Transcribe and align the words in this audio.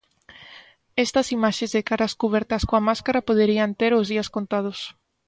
Estas 1.05 1.27
imaxes 1.37 1.71
de 1.75 1.81
caras 1.89 2.13
cubertas 2.21 2.63
coa 2.69 2.85
máscara 2.89 3.25
poderían 3.29 3.71
ter 3.79 3.91
os 3.99 4.09
días 4.13 4.31
contados. 4.35 4.79